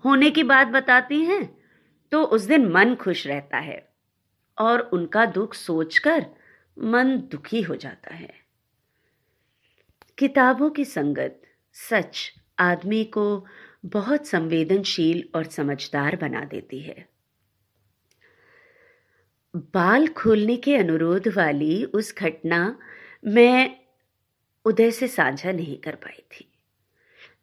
होने 0.05 0.31
की 0.31 0.43
बात 0.43 0.69
बताती 0.69 1.25
हैं 1.25 1.45
तो 2.13 2.23
उस 2.25 2.43
दिन 2.43 2.67
मन 2.67 2.95
खुश 2.95 3.27
रहता 3.27 3.59
है 3.59 3.89
और 4.59 4.81
उनका 4.81 5.25
दुख 5.27 5.55
सोचकर 5.55 6.27
मन 6.79 7.17
दुखी 7.31 7.63
हो 7.63 7.77
जाता 7.77 8.15
है। 8.15 8.33
किताबों 10.19 10.71
की 10.71 10.85
संगत 10.85 11.43
सच 11.73 12.33
आदमी 12.59 13.05
को 13.05 13.47
बहुत 13.87 14.27
संवेदनशील 14.27 15.23
और 15.35 15.45
समझदार 15.45 16.17
बना 16.17 16.45
देती 16.45 16.81
है। 16.81 17.10
बाल 19.57 20.09
खोलने 20.09 20.57
के 20.57 20.77
अनुरोध 20.77 21.29
वाली 21.29 21.85
उस 21.85 22.15
घटना 22.19 22.79
मैं 23.27 23.77
उदय 24.65 24.91
से 24.91 25.09
साझा 25.09 25.53
नहीं 25.53 25.79
कर 25.79 25.95
पाई 25.95 26.23
थी। 26.33 26.53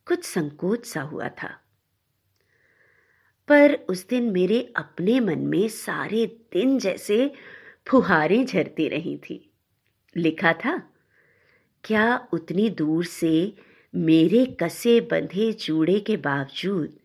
कुछ 0.06 0.24
संकोच 0.24 0.86
सा 0.86 1.02
हुआ 1.02 1.30
था। 1.30 1.62
पर 3.48 3.74
उस 3.74 4.08
दिन 4.08 4.24
मेरे 4.32 4.74
अपने 4.76 5.20
मन 5.20 5.40
में 5.40 5.68
सारे 5.68 6.26
दिन 6.54 6.80
जैसे 6.80 7.34
फुहारें 7.88 8.46
झरती 8.46 8.88
रही 8.88 9.18
थी। 9.18 9.52
लिखा 10.18 10.54
था, 10.54 10.78
क्या 11.84 12.28
उतनी 12.34 12.70
दूर 12.70 13.06
से 13.06 13.56
मेरे 13.96 14.46
कसे 14.46 15.02
बंधे 15.02 15.54
जूड़े 15.54 16.00
के 16.00 16.18
बावजूद 16.18 17.00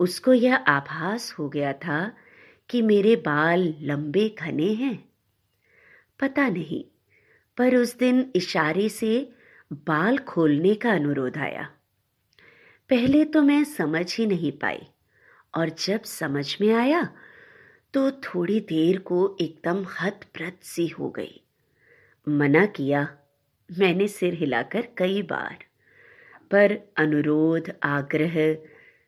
उसको 0.00 0.32
यह 0.32 0.56
आभास 0.56 1.32
हो 1.32 1.48
गया 1.48 1.72
था 1.72 2.16
कि 2.72 2.82
मेरे 2.82 3.14
बाल 3.16 3.74
लंबे 3.80 4.28
घने 4.38 4.72
हैं। 4.72 4.96
पता 6.20 6.48
नहीं, 6.48 6.84
पर 7.58 7.74
उस 7.76 7.96
दिन 7.98 8.30
इशारे 8.36 8.88
से 8.88 9.32
बाल 9.86 10.18
खोलने 10.18 10.74
का 10.74 10.92
अनुरोध 10.92 11.36
आया। 11.38 11.68
पहले 12.90 13.24
तो 13.24 13.42
मैं 13.42 13.62
समझ 13.64 14.16
ही 14.16 14.26
नहीं 14.26 14.52
पाई, 14.52 14.86
और 15.54 15.70
जब 15.78 16.02
समझ 16.02 16.56
में 16.60 16.72
आया 16.74 17.02
तो 17.94 18.10
थोड़ी 18.10 18.58
देर 18.60 18.98
को 18.98 19.36
एकदम 19.40 19.84
हतप्रत 20.00 20.58
सी 20.62 20.86
हो 20.88 21.10
गई। 21.10 21.40
मना 22.26 22.64
किया, 22.66 23.06
मैंने 23.70 24.08
सिर 24.08 24.34
हिलाकर 24.34 24.88
कई 24.96 25.22
बार, 25.22 25.64
पर 26.50 26.76
अनुरोध, 26.96 27.72
आग्रह, 27.82 28.56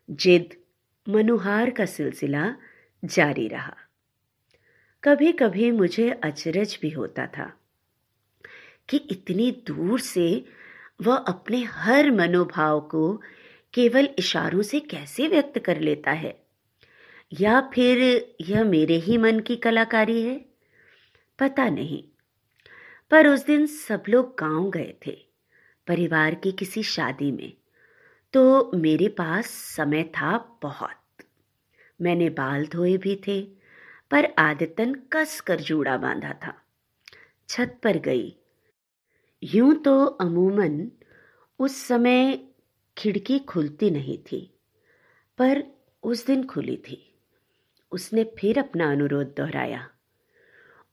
जिद, 0.09 0.55
मनुहार 1.07 1.69
का 1.69 1.85
सिलसिला 1.85 2.55
जारी 3.05 3.47
रहा। 3.47 3.77
कभी 5.03 5.31
कभी 5.31 5.71
मुझे 5.71 6.09
अचरज 6.09 6.79
भी 6.81 6.89
होता 6.89 7.27
था 7.27 7.53
कि 8.89 8.97
इतनी 8.97 9.51
दूर 9.51 9.99
से 9.99 10.45
वह 11.01 11.15
अपने 11.15 11.63
हर 11.63 12.11
मनोभाव 12.11 12.81
को 12.81 13.21
केवल 13.73 14.09
इशारों 14.19 14.61
से 14.61 14.79
कैसे 14.79 15.27
व्यक्त 15.27 15.59
कर 15.59 15.79
लेता 15.79 16.11
है? 16.11 16.45
या 17.39 17.61
फिर 17.73 18.27
यह 18.41 18.63
मेरे 18.63 18.95
ही 18.95 19.17
मन 19.17 19.39
की 19.39 19.55
कलाकारी 19.55 20.21
है? 20.23 20.45
पता 21.39 21.69
नहीं। 21.69 22.03
पर 23.11 23.27
उस 23.27 23.45
दिन 23.45 23.65
सब 23.65 24.03
लोग 24.09 24.35
गाँव 24.39 24.69
गए 24.69 24.93
थे, 25.07 25.25
परिवार 25.87 26.35
की 26.35 26.51
किसी 26.51 26.83
शादी 26.83 27.31
में। 27.31 27.53
तो 28.33 28.71
मेरे 28.75 29.07
पास 29.07 29.45
समय 29.47 30.03
था 30.03 30.59
बहुत। 30.61 31.04
मैंने 32.01 32.29
बाल 32.29 32.67
धोए 32.67 32.97
भी 32.97 33.21
थे, 33.27 33.41
पर 34.11 34.33
आदतन 34.37 34.93
कस 35.11 35.41
कर 35.41 35.61
जूड़ा 35.61 35.97
बांधा 35.97 36.33
था। 36.33 36.61
छत 37.49 37.79
पर 37.83 37.97
गई। 37.97 38.35
यूँ 39.43 39.75
तो 39.75 40.05
अमूमन 40.05 40.91
उस 41.59 41.75
समय 41.75 42.47
खिड़की 42.97 43.39
खुलती 43.39 43.89
नहीं 43.89 44.17
थी, 44.17 44.53
पर 45.37 45.63
उस 46.03 46.25
दिन 46.25 46.45
खुली 46.45 46.77
थी। 46.77 47.19
उसने 47.91 48.23
फिर 48.23 48.59
अपना 48.59 48.91
अनुरोध 48.91 49.27
दोहराया। 49.27 49.89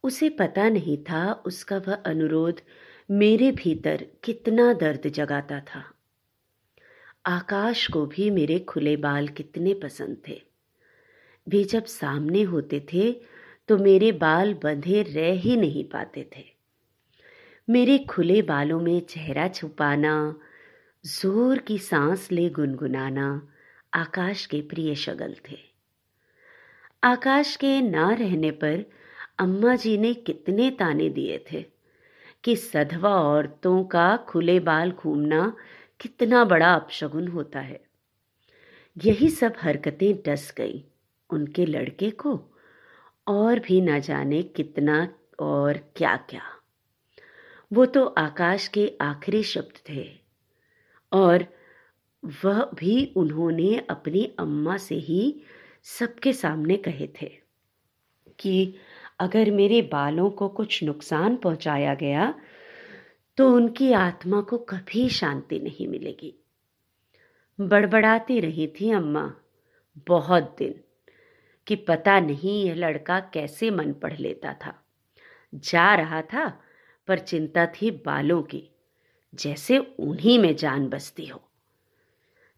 उसे 0.04 0.28
पता 0.28 0.68
नहीं 0.68 0.99
था 0.99 1.32
उसका 1.32 1.78
वह 1.78 1.94
अनुरोध 1.94 2.61
मेरे 3.11 3.50
भीतर 3.52 4.06
कितना 4.25 4.73
दर्द 4.73 5.09
जगाता 5.09 5.61
था। 5.61 5.94
आकाश 7.26 7.87
को 7.90 8.06
भी 8.06 8.30
मेरे 8.30 8.59
खुले 8.59 8.97
बाल 8.97 9.28
कितने 9.28 9.75
पसंद 9.75 10.16
थे। 10.28 10.51
भी 11.47 11.65
जब 11.65 11.85
सामने 11.85 12.43
होते 12.43 12.81
थे 12.93 13.13
तो 13.69 13.79
मेरे 13.79 14.13
बाल 14.13 14.55
बंधे 14.55 15.03
रह 15.03 15.41
ही 15.41 15.57
नहीं 15.57 15.85
पाते 15.85 16.29
थे। 16.37 16.45
मेरे 17.69 17.99
खुले 17.99 18.41
बालों 18.43 18.81
में 18.81 19.01
चेहरा 19.01 19.49
छुपाना, 19.49 20.35
ज़ोर 21.05 21.59
की 21.59 21.79
सांस 21.79 22.31
ले 22.33 22.49
गुनगुनाना 22.51 23.49
आकाश 23.95 24.47
के 24.47 24.61
प्रिय 24.61 24.95
शगल 24.95 25.35
थे। 25.51 25.59
आकाश 27.03 27.55
के 27.57 27.81
ना 27.81 28.11
रहने 28.13 28.51
पर 28.51 28.85
अम्मा 29.39 29.75
जी 29.77 29.97
ने 29.99 30.13
कितने 30.15 30.71
ताने 30.71 31.09
दिए 31.09 31.45
थे 31.53 31.65
कि 32.45 32.57
सधवा 32.57 33.15
औरतों 33.15 33.83
का 33.85 34.17
खुले 34.29 34.59
बाल 34.61 34.91
घूमना 34.91 35.53
कितना 36.01 36.45
बड़ा 36.45 36.73
अपशगुन 36.75 37.29
होता 37.29 37.61
है। 37.61 37.81
यही 38.97 39.29
सब 39.31 39.55
हरकतें 39.59 40.15
डस 40.27 40.53
गई। 40.57 40.85
उनके 41.33 41.67
लड़के 41.67 42.11
को 42.11 42.41
और 43.27 43.59
भी 43.59 43.81
न 43.81 44.01
जाने 44.01 44.43
कितना 44.43 45.15
और 45.41 45.79
क्या 45.97 46.17
क्या 46.17 46.43
वो 47.73 47.87
तो 47.87 48.07
आकाश 48.07 48.69
के 48.69 48.93
आखिरी 49.01 49.43
शब्द 49.43 49.81
थे 49.89 50.11
और 51.12 51.47
वह 52.45 52.71
भी 52.75 53.12
उन्होंने 53.17 53.87
अपनी 53.91 54.33
अम्मा 54.39 54.77
से 54.77 54.95
ही 54.95 55.43
सबके 55.83 56.33
सामने 56.33 56.77
कहे 56.77 57.09
थे 57.23 57.31
कि 58.39 58.75
अगर 59.21 59.51
मेरे 59.51 59.83
बालों 59.83 60.31
को 60.31 60.49
कुछ 60.49 60.83
नुकसान 60.85 61.37
पहुँचाया 61.37 61.95
गया 61.95 62.35
तो 63.37 63.55
उनकी 63.55 63.93
आत्मा 63.93 64.41
को 64.41 64.59
कभी 64.59 65.09
शांति 65.09 65.59
नहीं 65.61 65.89
मिलेगी। 65.89 66.35
बड़बड़ाती 67.61 68.41
रही 68.41 68.67
थी 68.67 68.91
अम्मा 68.91 69.35
बहुत 70.09 70.57
दिन। 70.59 70.81
कि 71.66 71.76
पता 71.76 72.21
नहीं 72.21 72.64
यह 72.64 72.75
लड़का 72.75 73.21
कैसे 73.21 73.71
मन 73.71 73.92
पढ़ 73.92 74.19
लेता 74.19 74.52
था। 74.52 74.85
जा 75.54 75.95
रहा 75.95 76.23
था, 76.23 76.61
पर 77.07 77.19
चिंता 77.19 77.66
थी 77.66 77.90
बालों 77.90 78.42
की। 78.42 78.69
जैसे 79.35 79.78
उन्हीं 79.78 80.38
में 80.38 80.57
जान 80.57 80.88
बसती 80.88 81.26
हो। 81.26 81.49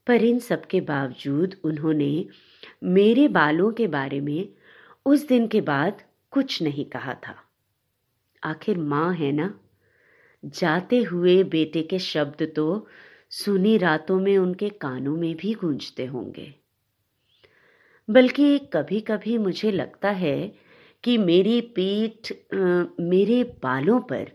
पर 0.06 0.24
इन 0.24 0.38
सब 0.38 0.66
के 0.66 0.80
बावजूद 0.80 1.56
उन्होंने 1.64 2.26
मेरे 2.84 3.28
बालों 3.28 3.72
के 3.72 3.86
बारे 3.86 4.20
में 4.20 4.48
उस 5.06 5.28
दिन 5.28 5.46
के 5.46 5.60
बाद 5.60 6.02
कुछ 6.30 6.62
नहीं 6.62 6.84
कहा 6.84 7.14
था। 7.14 7.36
आखिर 8.44 8.78
माँ 8.78 9.14
है 9.14 9.32
ना? 9.32 9.60
जाते 10.44 11.02
हुए 11.02 11.44
बेटे 11.44 11.82
के 11.82 11.98
शब्द 11.98 12.52
तो 12.56 12.86
सुनी 13.30 13.78
रातों 13.78 14.20
में 14.20 14.38
उनके 14.38 14.68
कानों 14.68 15.16
में 15.16 15.36
भी 15.36 15.54
गूंजते 15.54 16.06
होंगे। 16.06 16.54
बल्कि 18.08 18.58
कभी 18.72 19.00
कभी 19.00 19.36
मुझे 19.38 19.70
लगता 19.70 20.10
है 20.10 20.36
कि 21.04 21.16
मेरी 21.18 21.60
पीठ 21.76 22.32
मेरे 23.00 23.42
बालों 23.62 24.00
पर 24.00 24.30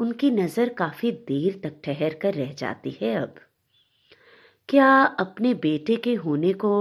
उनकी 0.00 0.30
नज़र 0.30 0.68
काफ़ी 0.68 1.10
देर 1.28 1.60
तक 1.64 1.80
ठहर 1.84 2.14
कर 2.14 2.34
रह 2.34 2.52
जाती 2.52 2.90
है 3.00 3.14
अब। 3.16 3.34
क्या 4.68 4.88
अपने 5.20 5.52
बेटे 5.54 5.96
के 5.96 6.14
होने 6.14 6.52
को 6.52 6.74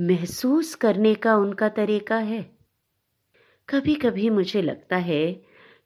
महसूस 0.00 0.74
करने 0.74 1.14
का 1.14 1.36
उनका 1.36 1.68
तरीका 1.68 2.16
है? 2.16 2.42
कभी 3.68 3.94
कभी 3.94 4.30
मुझे 4.30 4.62
लगता 4.62 4.96
है 4.96 5.32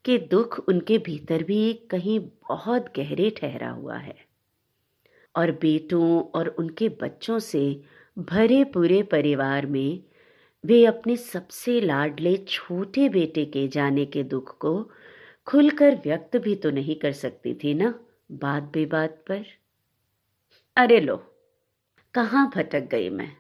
कि 0.04 0.18
दुख 0.30 0.58
उनके 0.68 0.99
भीतर 0.99 1.42
भी 1.42 1.72
कहीं 1.90 2.18
बहुत 2.49 2.92
गहरे 2.96 3.30
ठहरा 3.30 3.70
हुआ 3.70 3.96
है। 3.96 4.14
और 5.34 5.50
बेटों 5.52 6.20
और 6.34 6.49
उनके 6.49 6.88
बच्चों 7.02 7.38
से 7.38 7.60
भरे 8.19 8.64
पूरे 8.64 9.02
परिवार 9.02 9.67
में 9.67 10.02
वे 10.64 10.87
अपने 10.87 11.17
सबसे 11.17 11.81
लाडले 11.81 12.37
छोटे 12.37 13.09
बेटे 13.09 13.45
के 13.45 13.69
जाने 13.69 14.07
के 14.07 14.23
दुख 14.23 14.59
को 14.59 14.90
खुलकर 15.47 15.95
व्यक्त 15.95 16.37
भी 16.37 16.55
तो 16.55 16.71
नहीं 16.71 16.97
कर 16.97 17.12
सकती 17.12 17.55
थी 17.55 17.75
ना, 17.75 17.95
बात 18.33 18.62
बेबात 18.62 19.25
पर? 19.29 19.45
अरे 20.76 21.00
लो, 21.00 21.17
कहाँ 22.14 22.52
भटक 22.57 22.81
गई 22.81 23.11
मैं? 23.11 23.37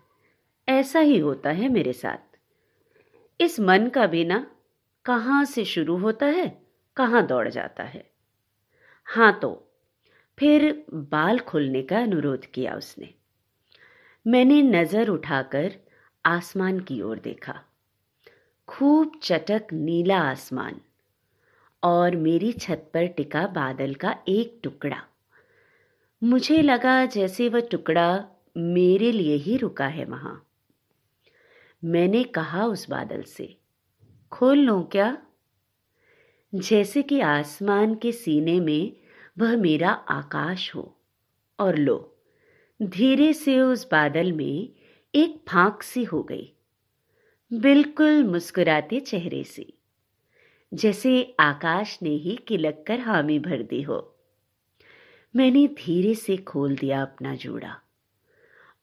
ऐसा 0.68 1.00
ही 1.00 1.18
होता 1.18 1.50
है 1.50 1.68
मेरे 1.68 1.92
साथ। 1.92 2.38
इस 3.40 3.60
मन 3.60 3.88
का 3.88 4.06
बिना 4.06 4.50
कहाँ 5.04 5.44
से 5.44 5.64
शुरू 5.64 5.96
होता 5.96 6.26
है, 6.26 6.62
कहाँ 6.96 7.26
दौड़ 7.26 7.48
जाता 7.48 7.82
है? 7.82 8.10
हाँ 9.04 9.38
तो 9.42 9.72
फिर 10.38 10.84
बाल 10.94 11.38
खोलने 11.38 11.82
का 11.82 11.98
अनुरोध 11.98 12.46
किया 12.46 12.74
उसने। 12.74 13.14
मैंने 14.26 14.62
नज़र 14.62 15.08
उठाकर 15.08 15.72
आसमान 16.24 16.80
की 16.80 17.02
ओर 17.02 17.18
देखा। 17.18 17.62
खूब 18.68 19.12
चटक 19.22 19.66
नीला 19.72 20.18
आसमान 20.18 20.80
और 21.82 22.16
मेरी 22.16 22.52
छत 22.52 22.90
पर 22.94 23.06
टिका 23.06 23.46
बादल 23.46 23.94
का 23.94 24.16
एक 24.28 24.60
टुकड़ा। 24.64 25.02
मुझे 26.24 26.62
लगा 26.62 27.06
जैसे 27.06 27.48
वह 27.48 27.60
टुकड़ा 27.60 28.24
मेरे 28.56 29.12
लिए 29.12 29.36
ही 29.36 29.56
रुका 29.56 29.86
है 29.86 30.04
वहाँ। 30.04 30.46
मैंने 31.84 32.24
कहा 32.24 32.66
उस 32.66 32.90
बादल 32.90 33.22
से, 33.22 33.56
खोल 34.32 34.58
लो 34.58 34.82
क्या? 34.82 35.18
जैसे 36.54 37.02
कि 37.02 37.20
आसमान 37.20 37.94
के 37.94 38.12
सीने 38.12 38.60
में 38.60 38.92
वह 39.38 39.56
मेरा 39.56 39.90
आकाश 39.90 40.74
हो, 40.74 40.98
और 41.58 41.76
लो। 41.76 42.09
धीरे 42.82 43.32
से 43.32 43.60
उस 43.60 43.88
बादल 43.90 44.32
में 44.32 44.68
एक 45.14 45.44
फांक 45.48 45.82
सी 45.82 46.04
हो 46.04 46.22
गई। 46.22 46.52
बिल्कुल 47.52 48.24
मुस्कुराते 48.24 49.00
चेहरे 49.00 49.44
से। 49.44 49.72
जैसे 50.74 51.36
आकाश 51.40 51.98
ने 52.02 52.10
ही 52.10 52.36
किलक 52.36 52.84
कर 52.86 53.00
हामी 53.00 53.38
भर 53.38 53.62
दी 53.62 53.82
हो। 53.82 54.16
मैंने 55.36 55.66
धीरे 55.66 56.14
से 56.14 56.36
खोल 56.36 56.76
दिया 56.76 57.02
अपना 57.02 57.34
जूड़ा 57.34 57.80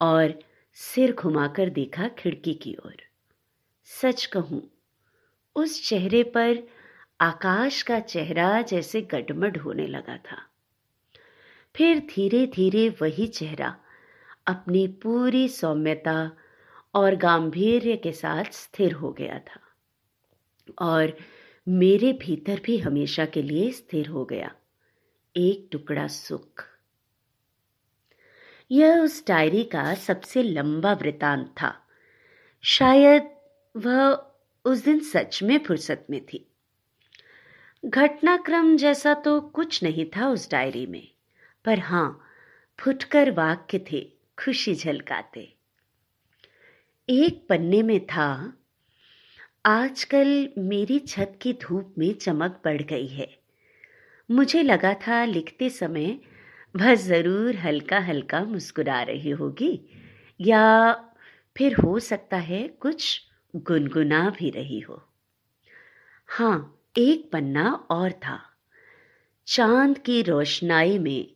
और 0.01 0.39
सिर 0.73 1.13
घुमाकर 1.13 1.69
देखा 1.69 2.07
खिड़की 2.07 2.53
की 2.53 2.75
ओर। 2.85 2.95
सच 3.83 4.25
कहूँ, 4.25 4.71
उस 5.55 5.89
चेहरे 5.89 6.23
पर 6.23 6.57
आकाश 7.21 7.81
का 7.81 7.99
चेहरा 7.99 8.61
जैसे 8.61 9.01
गडमड 9.01 9.57
होने 9.57 9.87
लगा 9.87 10.17
था। 10.17 10.37
फिर 11.75 11.99
धीरे 11.99 12.47
धीरे 12.47 12.89
वही 12.89 13.27
चेहरा 13.27 13.77
अपनी 14.47 14.87
पूरी 14.87 15.49
सौम्यता 15.49 16.31
और 16.93 17.15
गांधीर्य 17.15 17.97
के 17.97 18.11
साथ 18.11 18.43
स्थिर 18.43 18.93
हो 18.93 19.11
गया 19.11 19.39
था 19.39 19.59
और 20.79 21.17
मेरे 21.67 22.13
भीतर 22.13 22.59
भी 22.65 22.77
हमेशा 22.77 23.25
के 23.25 23.41
लिए 23.41 23.71
स्थिर 23.71 24.07
हो 24.07 24.25
गया। 24.25 24.55
एक 25.37 25.69
टुकड़ा 25.71 26.07
सुख। 26.07 26.63
यह 28.71 28.99
उस 28.99 29.27
डायरी 29.27 29.63
का 29.63 29.93
सबसे 29.93 30.43
लंबा 30.43 30.93
वृतांत 30.93 31.55
था। 31.61 31.87
शायद 32.61 33.29
वह 33.77 34.31
उस 34.65 34.83
दिन 34.83 34.99
सच 34.99 35.43
में 35.43 35.59
फुर्सत 35.59 36.07
में 36.09 36.25
थी। 36.25 36.51
घटनाक्रम 37.85 38.77
जैसा 38.77 39.13
तो 39.13 39.41
कुछ 39.41 39.83
नहीं 39.83 40.05
था 40.05 40.27
उस 40.29 40.51
डायरी 40.51 40.85
में, 40.85 41.07
पर 41.65 41.79
हाँ, 41.79 42.23
फुटकर 42.79 43.31
वाक्य 43.31 43.85
थे। 43.91 44.16
खुशी 44.37 44.75
झलकाते। 44.75 45.41
एक 47.09 47.45
पन्ने 47.49 47.81
में 47.83 48.05
था, 48.05 48.53
आजकल 49.65 50.49
मेरी 50.57 50.99
छत 50.99 51.39
की 51.41 51.53
धूप 51.53 51.95
में 51.97 52.13
चमक 52.13 52.61
बढ़ 52.65 52.81
गई 52.81 53.07
है। 53.07 53.27
मुझे 54.31 54.63
लगा 54.63 54.93
था 54.93 55.25
लिखते 55.25 55.69
समय 55.69 56.19
वह 56.75 56.93
ज़रूर 56.95 57.55
हल्का 57.55 57.99
हल्का 57.99 58.43
मुस्कुरा 58.43 59.01
रही 59.01 59.29
होगी, 59.29 59.79
या 60.41 60.93
फिर 61.57 61.75
हो 61.75 61.99
सकता 61.99 62.37
है 62.37 62.67
कुछ 62.67 63.21
गुनगुना 63.55 64.29
भी 64.29 64.49
रही 64.49 64.79
हो। 64.79 65.03
हाँ 66.29 66.83
एक 66.97 67.29
पन्ना 67.31 67.71
और 67.89 68.11
था। 68.11 68.39
चाँद 69.47 69.97
की 69.97 70.21
रोशनाई 70.21 70.97
में 70.99 71.27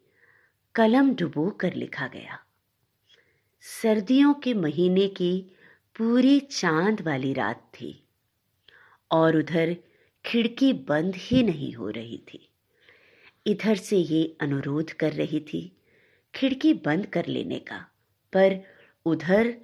कलम 0.75 1.13
डुबो 1.15 1.49
कर 1.49 1.73
लिखा 1.73 2.07
गया। 2.07 2.39
सर्दियों 3.63 4.33
के 4.33 4.53
महीने 4.53 5.07
की 5.07 5.45
पूरी 5.95 6.39
चाँद 6.39 7.01
वाली 7.01 7.33
रात 7.33 7.71
थी 7.73 8.03
और 9.11 9.35
उधर 9.35 9.75
खिड़की 10.25 10.73
बंद 10.73 11.15
ही 11.15 11.43
नहीं 11.43 11.73
हो 11.73 11.89
रही 11.89 12.17
थी। 12.17 12.49
इधर 13.47 13.75
से 13.75 13.97
ये 13.97 14.37
अनुरोध 14.41 14.91
कर 14.91 15.13
रही 15.13 15.39
थी 15.39 15.77
खिड़की 16.35 16.73
बंद 16.73 17.05
कर 17.05 17.25
लेने 17.25 17.59
का, 17.59 17.77
पर 18.33 18.59
उधर 19.05 19.55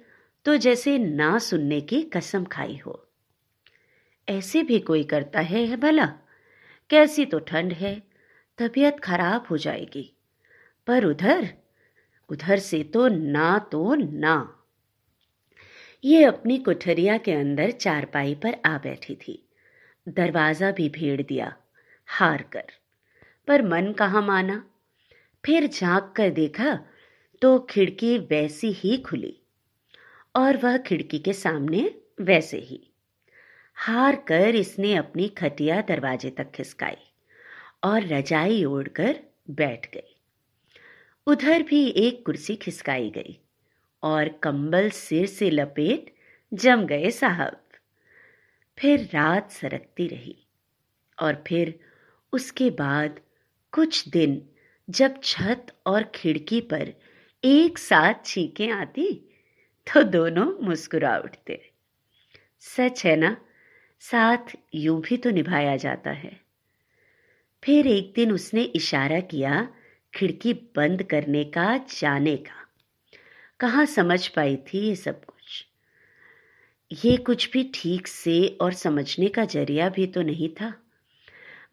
तो 0.44 0.56
जैसे 0.56 0.98
ना 0.98 1.38
सुनने 1.38 1.80
की 1.80 2.02
कसम 2.02 2.44
खाई 2.44 2.76
हो। 2.76 3.08
ऐसे 4.28 4.62
भी 4.62 4.78
कोई 4.78 5.04
करता 5.04 5.40
है 5.40 5.76
भला? 5.76 6.06
कैसी 6.90 7.24
तो 7.26 7.38
ठंड 7.38 7.72
है, 7.72 8.02
तबीयत 8.58 9.00
खराब 9.00 9.46
हो 9.50 9.56
जाएगी, 9.56 10.12
पर 10.86 11.04
उधर 11.04 11.54
उधर 12.30 12.58
से 12.58 12.82
तो 12.84 13.06
ना 13.08 13.58
तो 13.72 13.94
ना। 13.94 14.36
ये 16.04 16.24
अपनी 16.24 16.58
कुठरिया 16.58 17.16
के 17.18 17.32
अंदर 17.32 17.70
चारपाई 17.70 18.34
पर 18.34 18.56
आ 18.66 18.76
बैठी 18.78 19.14
थी। 19.16 19.42
दरवाज़ा 20.06 20.70
भी 20.70 20.88
भेड़ 20.88 21.22
दिया, 21.22 21.54
हार 22.08 22.42
कर। 22.52 22.72
पर 23.48 23.62
मन 23.62 23.92
कहाँ 23.92 24.22
माना? 24.22 24.62
फिर 25.44 25.66
झाँक 25.66 26.12
कर 26.16 26.30
देखा 26.30 26.78
तो 27.42 27.58
खिड़की 27.60 28.16
वैसी 28.18 28.72
ही 28.72 28.96
खुली 28.98 29.34
और 30.34 30.56
वह 30.56 30.76
खिड़की 30.78 31.18
के 31.18 31.32
सामने 31.32 31.90
वैसे 32.20 32.58
ही। 32.58 32.80
हार 33.76 34.16
कर 34.28 34.54
इसने 34.54 34.94
अपनी 34.94 35.28
खटिया 35.28 35.80
दरवाजे 35.80 36.30
तक 36.30 36.50
खिसकाई 36.50 36.96
और 37.84 38.06
रजाई 38.06 38.64
ओढ़कर 38.64 39.20
बैठ 39.50 39.86
गई। 39.94 40.17
उधर 41.28 41.62
भी 41.62 41.88
एक 41.88 42.26
कुर्सी 42.26 42.56
खिसकाई 42.56 43.10
गई 43.10 43.40
और 44.02 44.28
कंबल 44.28 44.90
सिर 44.90 45.26
से 45.26 45.50
लपेट 45.50 46.14
जम 46.54 46.86
गए 46.86 47.10
साहब। 47.10 47.60
फिर 48.78 49.00
रात 49.14 49.50
सरकती 49.50 50.08
रही 50.08 50.36
और 51.22 51.44
फिर 51.46 51.80
उसके 52.32 52.70
बाद 52.70 53.20
कुछ 53.72 54.08
दिन 54.08 54.48
जब 54.90 55.20
छत 55.24 55.66
और 55.86 56.02
खिड़की 56.14 56.60
पर 56.60 56.92
एक 57.44 57.78
साथ 57.78 58.14
छींकें 58.24 58.70
आती 58.70 59.12
तो 59.86 60.02
दोनों 60.02 60.66
मुस्कुरा 60.66 61.18
उठते। 61.18 61.70
सच 62.60 63.06
है 63.06 63.16
ना? 63.16 63.36
साथ 64.00 64.56
यूँ 64.74 65.00
भी 65.00 65.16
तो 65.16 65.30
निभाया 65.30 65.76
जाता 65.76 66.10
है। 66.10 66.40
फिर 67.64 67.86
एक 67.86 68.12
दिन 68.16 68.32
उसने 68.32 68.62
इशारा 68.62 69.20
किया 69.20 69.68
खिड़की 70.14 70.52
बंद 70.52 71.02
करने 71.02 71.44
का, 71.44 71.76
जाने 71.76 72.36
का। 72.36 72.68
कहाँ 73.60 73.86
समझ 73.86 74.28
पाई 74.28 74.56
थी 74.56 74.78
ये 74.78 74.96
सब 74.96 75.24
कुछ? 75.24 75.66
ये 77.04 77.16
कुछ 77.16 77.50
भी 77.50 77.70
ठीक 77.74 78.06
से 78.06 78.58
और 78.60 78.72
समझने 78.72 79.28
का 79.28 79.44
ज़रिया 79.44 79.88
भी 79.88 80.06
तो 80.06 80.22
नहीं 80.22 80.48
था। 80.48 80.74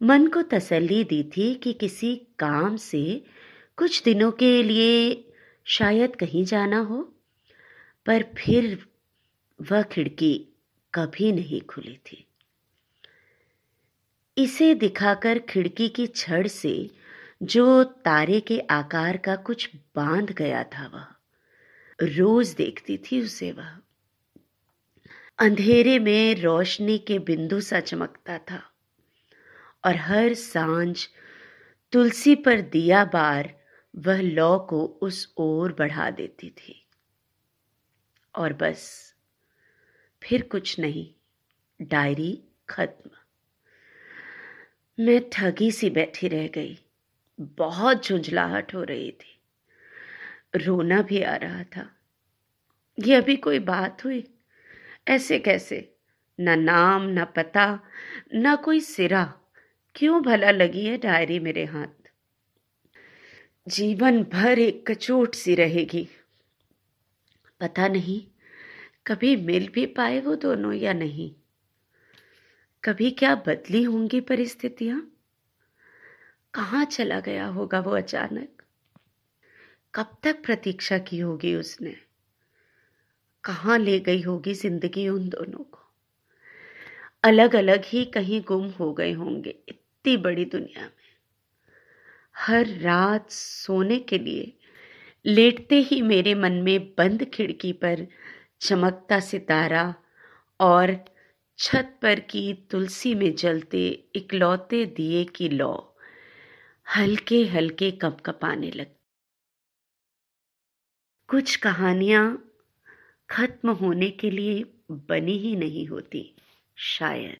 मन 0.02 0.26
को 0.26 0.42
तसल्ली 0.42 1.04
दी 1.04 1.30
थी 1.36 1.54
कि 1.54 1.72
किसी 1.72 2.16
काम 2.16 2.76
से 2.76 3.24
कुछ 3.76 4.02
दिनों 4.02 4.32
के 4.32 4.62
लिए 4.62 5.24
शायद 5.64 6.16
कहीं 6.16 6.44
जाना 6.44 6.78
हो, 6.78 7.14
पर 8.06 8.22
फिर 8.22 8.86
वह 9.60 9.82
खिड़की 9.82 10.48
कभी 10.94 11.32
नहीं 11.32 11.60
खुली 11.60 11.96
थी। 11.96 12.26
इसे 14.38 14.74
दिखाकर 14.74 15.38
खिड़की 15.38 15.88
की 15.88 16.06
छड़ 16.06 16.46
से 16.46 16.90
जो 17.42 17.84
तारे 17.84 18.40
के 18.40 18.60
आकार 18.60 19.16
का 19.16 19.36
कुछ 19.36 19.70
बाँध 19.96 20.32
गया 20.32 20.64
था 20.64 20.86
वह। 20.86 21.06
रोज 22.02 22.54
देखती 22.54 22.98
थी 22.98 23.22
उसे 23.22 23.52
वह। 23.52 23.78
अंधेरे 25.38 25.98
में 25.98 26.34
रोशनी 26.34 26.98
के 26.98 27.18
बिंदु 27.18 27.60
सा 27.60 27.80
चमकता 27.80 28.38
था। 28.38 28.72
और 29.84 29.96
हर 29.96 30.34
साँझ 30.34 31.08
तुलसी 31.92 32.34
पर 32.34 32.60
दिया 32.60 33.04
बार 33.04 33.60
वह 33.96 34.20
लौ 34.20 34.58
को 34.58 34.86
उस 34.86 35.34
ओर 35.36 35.72
बढ़ा 35.72 36.10
देती 36.10 36.50
थी। 36.50 36.86
और 38.34 38.52
बस, 38.52 39.14
फिर 40.22 40.42
कुछ 40.42 40.78
नहीं, 40.78 41.14
डायरी 41.82 42.44
खत्म। 42.68 43.10
मैं 45.04 45.30
ठगी 45.32 45.72
सी 45.72 45.90
बैठी 45.90 46.28
रह 46.28 46.48
गई। 46.48 46.78
बहुत 47.40 48.06
झुंझलाहट 48.06 48.74
हो 48.74 48.82
रही 48.82 49.10
थी। 49.10 49.40
रोना 50.56 51.02
भी 51.02 51.22
आ 51.22 51.36
रहा 51.36 51.64
था। 51.64 51.96
ये 53.00 53.14
अभी 53.14 53.36
कोई 53.36 53.58
बात 53.58 54.04
हुई? 54.04 54.34
ऐसे 55.08 55.38
कैसे? 55.38 55.96
ना 56.40 56.56
नाम, 56.56 57.02
ना 57.02 57.24
पता, 57.24 57.80
ना 58.34 58.56
कोई 58.56 58.80
सिरा। 58.80 59.34
क्यों 59.94 60.22
भला 60.22 60.50
लगी 60.50 60.86
है 60.86 60.98
डायरी 60.98 61.38
मेरे 61.38 61.64
हाथ? 61.64 62.08
जीवन 63.68 64.22
भर 64.24 64.58
एक 64.58 64.90
कचोट 64.90 65.34
सी 65.34 65.54
रहेगी। 65.54 66.08
पता 67.60 67.88
नहीं, 67.88 68.22
कभी 69.06 69.36
मिल 69.36 69.68
भी 69.68 69.86
पाए 69.86 70.20
वो 70.20 70.36
दोनों 70.36 70.72
या 70.72 70.92
नहीं। 70.92 71.34
कभी 72.84 73.10
क्या 73.10 73.34
बदली 73.34 73.82
होंगी 73.82 74.20
परिस्थितियाँ? 74.20 75.15
कहाँ 76.56 76.84
चला 76.84 77.20
गया 77.20 77.46
होगा 77.46 77.80
वो 77.80 77.90
अचानक? 77.90 78.48
कब 79.94 80.16
तक 80.22 80.44
प्रतीक्षा 80.44 80.98
की 80.98 81.18
होगी 81.18 81.54
उसने? 81.54 81.96
कहाँ 83.44 83.78
ले 83.78 84.00
गई 84.00 84.22
होगी 84.22 84.54
ज़िंदगी 84.54 85.08
उन 85.08 85.28
दोनों 85.28 85.64
को? 85.64 85.78
अलग 87.24 87.56
अलग 87.56 87.82
ही 87.84 88.04
कहीं 88.04 88.42
गुम 88.42 88.70
हो 88.70 88.92
गए 88.92 89.12
होंगे 89.12 89.50
इतनी 89.68 90.16
बड़ी 90.16 90.44
दुनिया 90.44 90.82
में। 90.82 90.90
हर 92.36 92.66
रात 92.66 93.30
सोने 93.30 93.98
के 93.98 94.18
लिए 94.18 94.58
लेटते 95.26 95.76
ही 95.76 96.02
मेरे 96.02 96.34
मन 96.34 96.52
में 96.52 96.80
बंद 96.98 97.24
खिड़की 97.24 97.72
पर 97.72 98.06
चमकता 98.60 99.20
सितारा 99.20 99.94
और 100.60 101.04
छत 101.58 101.98
पर 102.02 102.20
की 102.20 102.66
तुलसी 102.70 103.14
में 103.14 103.34
जलते 103.34 104.08
इकलौते 104.14 104.86
दिए 104.86 105.24
की 105.24 105.48
लौ। 105.48 105.85
हल्के 106.86 107.42
हल्के 107.44 107.90
कप 107.90 108.20
कपाने 108.26 108.70
लग। 108.70 108.94
कुछ 111.28 111.56
कहानियाँ 111.56 112.24
खत्म 113.30 113.70
होने 113.70 114.10
के 114.10 114.30
लिए 114.30 114.64
बनी 114.90 115.38
ही 115.38 115.56
नहीं 115.56 115.86
होती, 115.86 116.36
शायद। 116.76 117.38